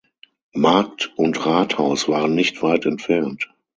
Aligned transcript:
Markt 0.55 1.13
und 1.15 1.45
Rathaus 1.45 2.07
waren 2.09 2.33
nicht 2.33 2.63
weit 2.63 2.87
entfernt. 2.87 3.51